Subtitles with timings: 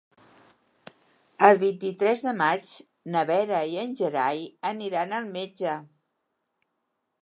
[1.47, 2.73] El vint-i-tres de maig
[3.17, 5.79] na Vera i en Gerai aniran al metge.